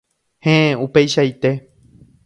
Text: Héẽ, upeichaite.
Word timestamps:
Héẽ, 0.45 0.73
upeichaite. 0.83 1.51